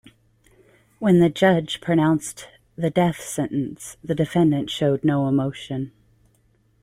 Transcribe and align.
When 0.97 1.19
the 1.19 1.29
judge 1.29 1.79
pronounced 1.79 2.47
the 2.75 2.89
death 2.89 3.19
sentence, 3.21 3.97
the 4.03 4.15
defendant 4.15 4.71
showed 4.71 5.03
no 5.03 5.27
emotion. 5.27 5.91